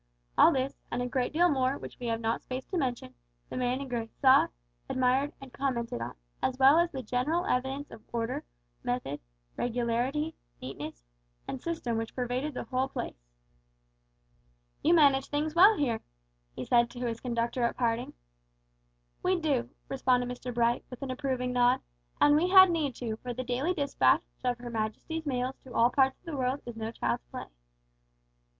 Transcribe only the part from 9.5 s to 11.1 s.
regularity, neatness,